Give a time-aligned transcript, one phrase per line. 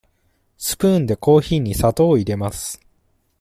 [0.57, 2.81] スプーンでコーヒーに砂糖を入れます。